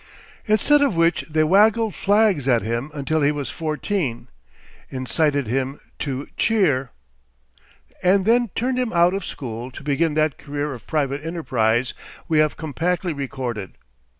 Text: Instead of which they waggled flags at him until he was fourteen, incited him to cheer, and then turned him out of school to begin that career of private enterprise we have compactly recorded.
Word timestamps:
Instead 0.47 0.81
of 0.81 0.95
which 0.95 1.21
they 1.29 1.43
waggled 1.43 1.93
flags 1.93 2.47
at 2.47 2.63
him 2.63 2.89
until 2.95 3.21
he 3.21 3.31
was 3.31 3.51
fourteen, 3.51 4.29
incited 4.89 5.45
him 5.45 5.79
to 5.99 6.27
cheer, 6.37 6.89
and 8.01 8.25
then 8.25 8.49
turned 8.55 8.79
him 8.79 8.91
out 8.93 9.13
of 9.13 9.23
school 9.23 9.69
to 9.69 9.83
begin 9.83 10.15
that 10.15 10.39
career 10.39 10.73
of 10.73 10.87
private 10.87 11.23
enterprise 11.23 11.93
we 12.27 12.39
have 12.39 12.57
compactly 12.57 13.13
recorded. 13.13 13.77